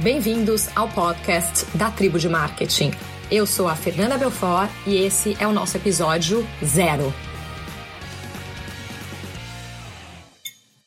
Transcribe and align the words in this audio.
Bem-vindos 0.00 0.68
ao 0.76 0.88
podcast 0.88 1.76
da 1.76 1.90
Tribo 1.90 2.20
de 2.20 2.28
Marketing. 2.28 2.92
Eu 3.28 3.44
sou 3.44 3.66
a 3.66 3.74
Fernanda 3.74 4.16
Belfort 4.16 4.70
e 4.86 4.94
esse 4.94 5.36
é 5.42 5.46
o 5.46 5.50
nosso 5.52 5.76
episódio 5.76 6.38
zero. 6.64 7.12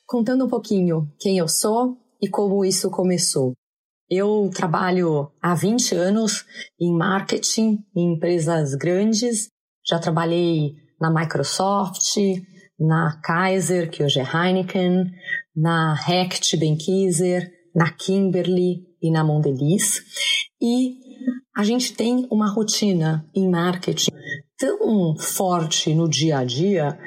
Contando 0.05 0.45
um 0.45 0.47
pouquinho 0.47 1.11
quem 1.19 1.37
eu 1.37 1.49
sou 1.49 1.97
e 2.21 2.29
como 2.29 2.63
isso 2.63 2.89
começou. 2.89 3.51
Eu 4.09 4.49
trabalho 4.55 5.29
há 5.41 5.53
20 5.55 5.93
anos 5.93 6.45
em 6.79 6.95
marketing 6.95 7.83
em 7.93 8.13
empresas 8.13 8.75
grandes. 8.75 9.49
Já 9.85 9.99
trabalhei 9.99 10.75
na 11.01 11.13
Microsoft, 11.13 12.15
na 12.79 13.19
Kaiser, 13.21 13.91
que 13.91 14.05
hoje 14.05 14.21
é 14.21 14.23
Heineken, 14.23 15.11
na 15.53 15.99
Hecht 16.07 16.55
Benkiser, 16.55 17.60
na 17.73 17.91
Kimberly, 17.91 18.85
e 19.01 19.09
na 19.09 19.23
Mondelez. 19.23 20.01
E 20.61 20.97
a 21.55 21.63
gente 21.63 21.93
tem 21.93 22.27
uma 22.29 22.49
rotina 22.49 23.27
em 23.35 23.49
marketing 23.49 24.11
tão 24.57 25.15
forte 25.17 25.93
no 25.93 26.07
dia 26.07 26.37
a 26.37 26.45
dia, 26.45 26.97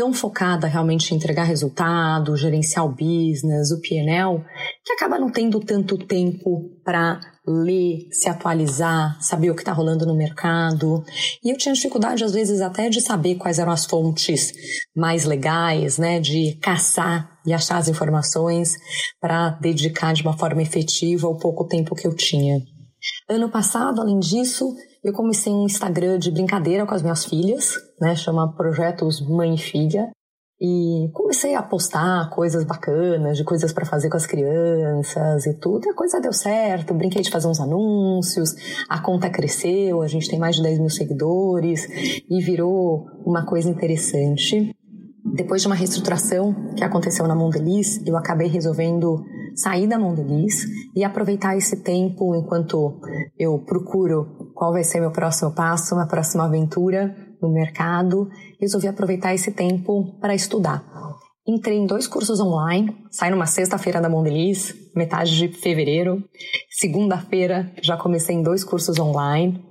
tão 0.00 0.14
focada 0.14 0.66
realmente 0.66 1.12
em 1.12 1.18
entregar 1.18 1.42
resultado, 1.42 2.34
gerenciar 2.34 2.86
o 2.86 2.88
business, 2.88 3.70
o 3.70 3.82
PNL, 3.82 4.42
que 4.82 4.94
acaba 4.94 5.18
não 5.18 5.30
tendo 5.30 5.60
tanto 5.60 5.98
tempo 5.98 6.70
para 6.82 7.20
ler, 7.46 8.08
se 8.10 8.26
atualizar, 8.26 9.18
saber 9.20 9.50
o 9.50 9.54
que 9.54 9.60
está 9.60 9.74
rolando 9.74 10.06
no 10.06 10.16
mercado. 10.16 11.04
E 11.44 11.52
eu 11.52 11.58
tinha 11.58 11.74
dificuldade, 11.74 12.24
às 12.24 12.32
vezes, 12.32 12.62
até 12.62 12.88
de 12.88 12.98
saber 12.98 13.34
quais 13.34 13.58
eram 13.58 13.72
as 13.72 13.84
fontes 13.84 14.54
mais 14.96 15.26
legais, 15.26 15.98
né, 15.98 16.18
de 16.18 16.58
caçar 16.62 17.38
e 17.46 17.52
achar 17.52 17.76
as 17.76 17.88
informações 17.88 18.78
para 19.20 19.50
dedicar 19.60 20.14
de 20.14 20.22
uma 20.22 20.36
forma 20.36 20.62
efetiva 20.62 21.28
o 21.28 21.36
pouco 21.36 21.66
tempo 21.66 21.94
que 21.94 22.06
eu 22.06 22.16
tinha. 22.16 22.58
Ano 23.30 23.48
passado, 23.48 24.00
além 24.00 24.18
disso, 24.18 24.74
eu 25.04 25.12
comecei 25.12 25.52
um 25.52 25.64
Instagram 25.64 26.18
de 26.18 26.32
brincadeira 26.32 26.84
com 26.84 26.92
as 26.92 27.00
minhas 27.00 27.24
filhas, 27.24 27.74
né? 28.00 28.16
Chama 28.16 28.52
Projetos 28.56 29.20
Mãe 29.20 29.54
e 29.54 29.58
Filha. 29.58 30.10
E 30.60 31.08
comecei 31.14 31.54
a 31.54 31.62
postar 31.62 32.28
coisas 32.30 32.64
bacanas, 32.64 33.36
de 33.36 33.44
coisas 33.44 33.72
para 33.72 33.86
fazer 33.86 34.10
com 34.10 34.16
as 34.16 34.26
crianças 34.26 35.46
e 35.46 35.54
tudo. 35.54 35.86
E 35.86 35.90
a 35.90 35.94
coisa 35.94 36.20
deu 36.20 36.32
certo, 36.32 36.92
brinquei 36.92 37.22
de 37.22 37.30
fazer 37.30 37.46
uns 37.46 37.60
anúncios, 37.60 38.50
a 38.88 39.00
conta 39.00 39.30
cresceu, 39.30 40.02
a 40.02 40.08
gente 40.08 40.28
tem 40.28 40.40
mais 40.40 40.56
de 40.56 40.62
10 40.64 40.80
mil 40.80 40.90
seguidores 40.90 41.86
e 42.28 42.42
virou 42.42 43.06
uma 43.24 43.46
coisa 43.46 43.70
interessante. 43.70 44.74
Depois 45.36 45.62
de 45.62 45.68
uma 45.68 45.76
reestruturação 45.76 46.52
que 46.76 46.82
aconteceu 46.82 47.28
na 47.28 47.36
Mondeliz, 47.36 48.04
eu 48.04 48.16
acabei 48.16 48.48
resolvendo 48.48 49.24
sair 49.54 49.86
da 49.86 49.98
Mondeliz 49.98 50.64
e 50.94 51.04
aproveitar 51.04 51.56
esse 51.56 51.82
tempo 51.82 52.34
enquanto 52.34 53.00
eu 53.38 53.58
procuro 53.60 54.52
qual 54.54 54.72
vai 54.72 54.84
ser 54.84 55.00
meu 55.00 55.10
próximo 55.10 55.52
passo, 55.52 55.94
minha 55.94 56.06
próxima 56.06 56.44
aventura 56.44 57.14
no 57.40 57.52
mercado. 57.52 58.28
Resolvi 58.60 58.88
aproveitar 58.88 59.34
esse 59.34 59.52
tempo 59.52 60.18
para 60.20 60.34
estudar. 60.34 60.84
Entrei 61.46 61.78
em 61.78 61.86
dois 61.86 62.06
cursos 62.06 62.38
online, 62.38 62.94
saí 63.10 63.30
numa 63.30 63.46
sexta-feira 63.46 64.00
da 64.00 64.08
Mondeliz, 64.08 64.74
metade 64.94 65.36
de 65.36 65.48
fevereiro. 65.48 66.22
Segunda-feira 66.70 67.72
já 67.82 67.96
comecei 67.96 68.36
em 68.36 68.42
dois 68.42 68.62
cursos 68.62 68.98
online, 68.98 69.64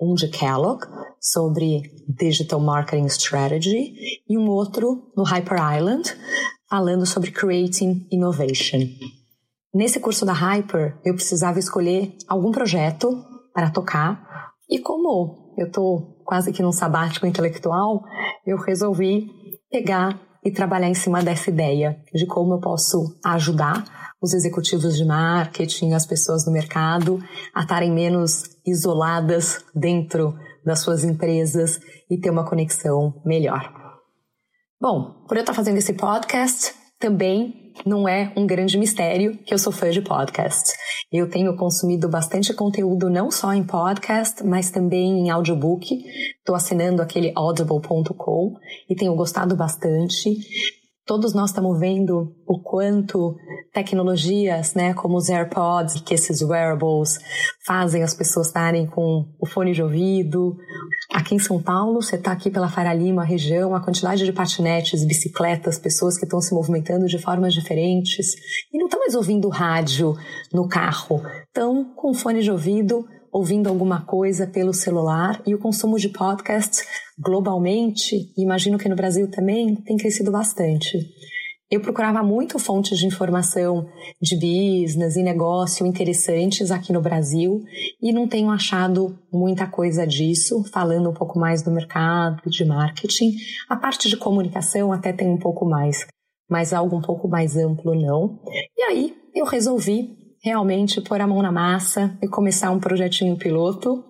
um 0.00 0.14
de 0.14 0.28
Kellogg 0.28 0.86
sobre 1.20 1.82
Digital 2.08 2.60
Marketing 2.60 3.06
Strategy 3.06 3.92
e 4.28 4.38
um 4.38 4.48
outro 4.48 5.10
no 5.16 5.24
Hyper 5.24 5.58
Island 5.76 6.14
falando 6.70 7.04
sobre 7.04 7.30
Creating 7.30 8.06
Innovation. 8.10 8.80
Nesse 9.78 10.00
curso 10.00 10.26
da 10.26 10.32
Hyper, 10.32 10.98
eu 11.04 11.14
precisava 11.14 11.60
escolher 11.60 12.12
algum 12.26 12.50
projeto 12.50 13.24
para 13.54 13.70
tocar 13.70 14.50
e 14.68 14.80
como 14.80 15.54
eu 15.56 15.68
estou 15.68 16.20
quase 16.24 16.50
que 16.50 16.64
num 16.64 16.72
sabático 16.72 17.24
intelectual, 17.28 18.02
eu 18.44 18.56
resolvi 18.56 19.28
pegar 19.70 20.20
e 20.44 20.50
trabalhar 20.50 20.88
em 20.88 20.96
cima 20.96 21.22
dessa 21.22 21.48
ideia 21.48 21.96
de 22.12 22.26
como 22.26 22.54
eu 22.54 22.60
posso 22.60 23.20
ajudar 23.24 24.16
os 24.20 24.34
executivos 24.34 24.96
de 24.96 25.04
marketing, 25.04 25.92
as 25.92 26.04
pessoas 26.04 26.44
do 26.44 26.50
mercado 26.50 27.22
a 27.54 27.60
estarem 27.60 27.92
menos 27.92 28.50
isoladas 28.66 29.64
dentro 29.72 30.34
das 30.64 30.80
suas 30.80 31.04
empresas 31.04 31.78
e 32.10 32.18
ter 32.18 32.30
uma 32.30 32.44
conexão 32.44 33.22
melhor. 33.24 33.72
Bom, 34.80 35.24
por 35.28 35.36
eu 35.36 35.42
estar 35.42 35.54
fazendo 35.54 35.76
esse 35.76 35.92
podcast, 35.92 36.74
também 36.98 37.67
não 37.84 38.08
é 38.08 38.32
um 38.36 38.46
grande 38.46 38.78
mistério 38.78 39.36
que 39.44 39.52
eu 39.52 39.58
sou 39.58 39.72
fã 39.72 39.90
de 39.90 40.00
podcasts. 40.00 40.72
Eu 41.10 41.28
tenho 41.30 41.56
consumido 41.56 42.08
bastante 42.08 42.52
conteúdo 42.52 43.08
não 43.08 43.30
só 43.30 43.52
em 43.52 43.64
podcast, 43.64 44.44
mas 44.44 44.70
também 44.70 45.20
em 45.20 45.30
audiobook. 45.30 45.86
Estou 46.38 46.54
assinando 46.54 47.00
aquele 47.00 47.32
audible.com 47.34 48.54
e 48.88 48.94
tenho 48.94 49.14
gostado 49.14 49.56
bastante. 49.56 50.30
Todos 51.06 51.32
nós 51.32 51.48
estamos 51.48 51.80
vendo 51.80 52.36
o 52.46 52.60
quanto 52.60 53.34
tecnologias, 53.72 54.74
né, 54.74 54.92
como 54.92 55.16
os 55.16 55.30
AirPods, 55.30 56.02
que 56.02 56.12
esses 56.12 56.42
wearables 56.42 57.18
fazem 57.66 58.02
as 58.02 58.12
pessoas 58.12 58.48
estarem 58.48 58.86
com 58.86 59.24
o 59.40 59.46
fone 59.46 59.72
de 59.72 59.82
ouvido. 59.82 60.54
Aqui 61.12 61.34
em 61.34 61.38
São 61.38 61.60
Paulo, 61.60 62.02
você 62.02 62.16
está 62.16 62.32
aqui 62.32 62.50
pela 62.50 62.68
Faria 62.68 62.92
Lima, 62.92 63.24
região, 63.24 63.74
a 63.74 63.80
quantidade 63.80 64.24
de 64.24 64.32
patinetes, 64.32 65.04
bicicletas, 65.04 65.78
pessoas 65.78 66.18
que 66.18 66.24
estão 66.24 66.40
se 66.40 66.52
movimentando 66.52 67.06
de 67.06 67.18
formas 67.18 67.54
diferentes. 67.54 68.34
E 68.72 68.78
não 68.78 68.86
estão 68.86 69.00
mais 69.00 69.14
ouvindo 69.14 69.48
rádio 69.48 70.14
no 70.52 70.68
carro, 70.68 71.22
estão 71.46 71.84
com 71.96 72.12
fone 72.12 72.42
de 72.42 72.50
ouvido 72.50 73.06
ouvindo 73.32 73.68
alguma 73.68 74.02
coisa 74.02 74.46
pelo 74.46 74.74
celular. 74.74 75.40
E 75.46 75.54
o 75.54 75.58
consumo 75.58 75.98
de 75.98 76.08
podcasts 76.08 76.82
globalmente, 77.18 78.32
imagino 78.36 78.78
que 78.78 78.88
no 78.88 78.96
Brasil 78.96 79.30
também, 79.30 79.74
tem 79.76 79.96
crescido 79.96 80.30
bastante. 80.30 80.98
Eu 81.70 81.80
procurava 81.80 82.22
muito 82.22 82.58
fontes 82.58 82.98
de 82.98 83.06
informação 83.06 83.86
de 84.22 84.36
business 84.36 85.16
e 85.16 85.22
negócio 85.22 85.86
interessantes 85.86 86.70
aqui 86.70 86.94
no 86.94 87.02
Brasil 87.02 87.60
e 88.00 88.10
não 88.10 88.26
tenho 88.26 88.50
achado 88.50 89.18
muita 89.30 89.66
coisa 89.66 90.06
disso, 90.06 90.64
falando 90.72 91.10
um 91.10 91.12
pouco 91.12 91.38
mais 91.38 91.62
do 91.62 91.70
mercado, 91.70 92.48
de 92.48 92.64
marketing. 92.64 93.32
A 93.68 93.76
parte 93.76 94.08
de 94.08 94.16
comunicação 94.16 94.92
até 94.92 95.12
tem 95.12 95.28
um 95.28 95.38
pouco 95.38 95.66
mais, 95.66 96.06
mas 96.48 96.72
algo 96.72 96.96
um 96.96 97.02
pouco 97.02 97.28
mais 97.28 97.54
amplo 97.54 97.94
não. 97.94 98.40
E 98.74 98.82
aí 98.84 99.14
eu 99.34 99.44
resolvi 99.44 100.16
realmente 100.42 101.02
pôr 101.02 101.20
a 101.20 101.26
mão 101.26 101.42
na 101.42 101.52
massa 101.52 102.16
e 102.22 102.28
começar 102.28 102.70
um 102.70 102.80
projetinho 102.80 103.36
piloto, 103.36 104.04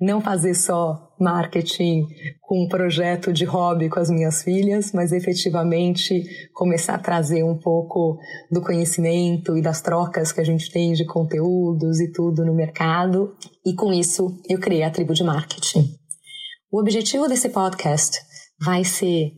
não 0.00 0.22
fazer 0.22 0.54
só 0.54 1.14
marketing 1.20 2.06
um 2.54 2.68
projeto 2.68 3.32
de 3.32 3.44
hobby 3.44 3.88
com 3.88 3.98
as 3.98 4.08
minhas 4.08 4.42
filhas, 4.42 4.92
mas 4.92 5.12
efetivamente 5.12 6.22
começar 6.52 6.94
a 6.94 6.98
trazer 6.98 7.42
um 7.42 7.58
pouco 7.58 8.18
do 8.50 8.60
conhecimento 8.60 9.56
e 9.56 9.62
das 9.62 9.80
trocas 9.80 10.32
que 10.32 10.40
a 10.40 10.44
gente 10.44 10.70
tem 10.70 10.92
de 10.92 11.04
conteúdos 11.04 12.00
e 12.00 12.12
tudo 12.12 12.44
no 12.44 12.54
mercado. 12.54 13.34
E 13.66 13.74
com 13.74 13.92
isso 13.92 14.36
eu 14.48 14.58
criei 14.58 14.82
a 14.82 14.90
tribo 14.90 15.12
de 15.12 15.24
marketing. 15.24 15.84
O 16.70 16.80
objetivo 16.80 17.28
desse 17.28 17.48
podcast 17.48 18.18
vai 18.60 18.84
ser 18.84 19.32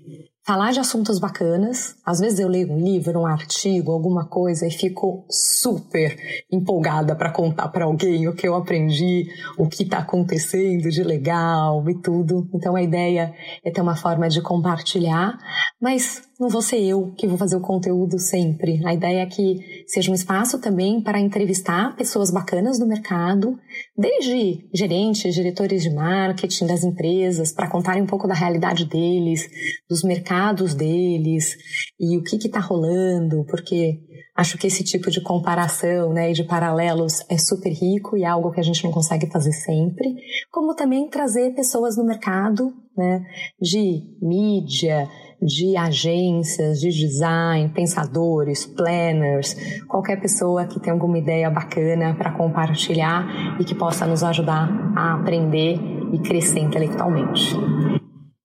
falar 0.47 0.71
de 0.71 0.79
assuntos 0.79 1.19
bacanas. 1.19 1.97
Às 2.07 2.21
vezes 2.21 2.39
eu 2.39 2.49
leio 2.49 2.73
um 2.73 2.79
livro, 2.79 3.21
um 3.21 3.27
artigo, 3.27 3.91
alguma 3.91 4.29
coisa 4.29 4.65
e 4.65 4.71
fico 4.71 5.27
super 5.29 6.17
empolgada 6.51 7.17
para 7.17 7.33
contar 7.33 7.69
para 7.69 7.85
alguém 7.85 8.29
o 8.29 8.33
que 8.33 8.47
eu 8.47 8.55
aprendi, 8.55 9.27
o 9.59 9.69
que 9.69 9.83
está 9.83 9.99
acontecendo 9.99 10.89
de 10.89 11.03
legal 11.03 11.85
e 11.91 12.01
tudo. 12.01 12.49
Então 12.55 12.77
a 12.77 12.83
ideia 12.83 13.35
é 13.65 13.71
ter 13.73 13.81
uma 13.81 13.97
forma 13.97 14.29
de 14.29 14.41
compartilhar, 14.41 15.37
mas 15.83 16.23
não 16.39 16.49
vou 16.49 16.63
ser 16.63 16.79
eu 16.79 17.13
que 17.17 17.27
vou 17.27 17.39
fazer 17.39 17.57
o 17.57 17.61
conteúdo 17.61 18.19
sempre. 18.19 18.81
A 18.87 18.95
ideia 18.95 19.23
é 19.23 19.27
que 19.27 19.59
seja 19.89 20.13
um 20.13 20.15
espaço 20.15 20.61
também 20.61 21.01
para 21.01 21.19
entrevistar 21.19 21.97
pessoas 21.97 22.31
bacanas 22.31 22.79
do 22.79 22.87
mercado, 22.87 23.59
desde 23.97 24.69
gerentes, 24.73 25.35
diretores 25.35 25.83
de 25.83 25.91
marketing 25.91 26.67
das 26.67 26.85
empresas, 26.85 27.53
para 27.53 27.69
contarem 27.69 28.03
um 28.03 28.07
pouco 28.07 28.29
da 28.29 28.35
realidade 28.35 28.85
deles, 28.85 29.49
dos 29.89 30.05
mercados 30.05 30.36
deles 30.75 31.57
e 31.99 32.17
o 32.17 32.23
que 32.23 32.37
está 32.37 32.61
rolando, 32.61 33.45
porque 33.47 34.01
acho 34.37 34.59
que 34.59 34.67
esse 34.67 34.85
tipo 34.85 35.11
de 35.11 35.23
comparação 35.23 36.13
né, 36.13 36.31
e 36.31 36.35
de 36.35 36.45
paralelos 36.45 37.25
é 37.29 37.39
super 37.39 37.73
rico 37.73 38.17
e 38.17 38.23
é 38.23 38.27
algo 38.27 38.53
que 38.53 38.61
a 38.61 38.63
gente 38.63 38.85
não 38.85 38.93
consegue 38.93 39.31
fazer 39.31 39.53
sempre, 39.53 40.15
como 40.51 40.75
também 40.75 41.09
trazer 41.09 41.55
pessoas 41.55 41.97
no 41.97 42.05
mercado 42.05 42.73
né, 42.97 43.25
de 43.61 44.03
mídia, 44.21 45.09
de 45.41 45.77
agências, 45.77 46.81
de 46.81 46.89
design, 46.91 47.69
pensadores, 47.71 48.67
planners, 48.67 49.55
qualquer 49.87 50.21
pessoa 50.21 50.67
que 50.67 50.81
tenha 50.81 50.95
alguma 50.95 51.19
ideia 51.19 51.51
bacana 51.51 52.15
para 52.15 52.33
compartilhar 52.33 53.59
e 53.61 53.65
que 53.65 53.75
possa 53.75 54.07
nos 54.07 54.23
ajudar 54.23 54.69
a 54.97 55.15
aprender 55.15 55.79
e 56.13 56.19
crescer 56.21 56.61
intelectualmente. 56.61 57.55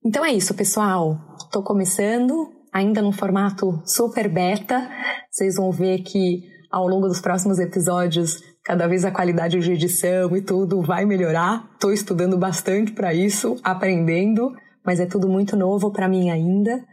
Então 0.04 0.26
é 0.26 0.32
isso, 0.32 0.54
pessoal. 0.54 1.20
Estou 1.40 1.64
começando, 1.64 2.52
ainda 2.72 3.02
num 3.02 3.12
formato 3.12 3.82
super 3.86 4.28
beta. 4.28 4.90
Vocês 5.30 5.56
vão 5.56 5.72
ver 5.72 6.00
que 6.04 6.44
ao 6.72 6.88
longo 6.88 7.08
dos 7.08 7.20
próximos 7.20 7.60
episódios 7.60 8.42
Cada 8.64 8.88
vez 8.88 9.04
a 9.04 9.12
qualidade 9.12 9.60
de 9.60 9.72
edição 9.72 10.36
e 10.38 10.42
tudo 10.42 10.82
vai 10.82 11.04
melhorar. 11.04 11.68
Estou 11.74 11.92
estudando 11.92 12.38
bastante 12.38 12.92
para 12.92 13.12
isso, 13.12 13.58
aprendendo, 13.64 14.54
mas 14.86 15.00
é 15.00 15.06
tudo 15.08 15.28
muito 15.28 15.56
novo 15.56 15.92
para 15.92 16.08
mim 16.08 16.30
ainda. 16.30 16.84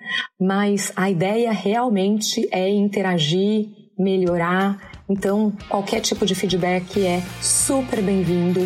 Mas 0.40 0.90
a 0.96 1.10
ideia 1.10 1.52
realmente 1.52 2.48
é 2.50 2.70
interagir, 2.70 3.68
melhorar. 3.98 5.02
Então, 5.10 5.52
qualquer 5.68 6.00
tipo 6.00 6.24
de 6.24 6.34
feedback 6.34 7.04
é 7.04 7.22
super 7.42 8.00
bem-vindo. 8.00 8.60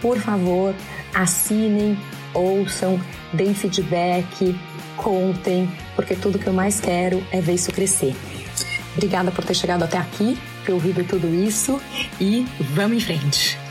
Por 0.00 0.16
favor, 0.18 0.72
assinem, 1.12 1.98
ouçam, 2.34 3.00
deem 3.32 3.54
feedback, 3.54 4.54
contem, 4.96 5.70
porque 5.96 6.14
tudo 6.14 6.38
que 6.38 6.46
eu 6.46 6.52
mais 6.52 6.80
quero 6.80 7.24
é 7.30 7.40
ver 7.40 7.54
isso 7.54 7.72
crescer. 7.72 8.14
Obrigada 8.92 9.30
por 9.30 9.44
ter 9.44 9.54
chegado 9.54 9.82
até 9.82 9.98
aqui, 9.98 10.38
ter 10.64 10.72
ouvido 10.72 11.04
tudo 11.04 11.26
isso 11.34 11.80
e 12.20 12.46
vamos 12.60 12.98
em 12.98 13.00
frente! 13.00 13.63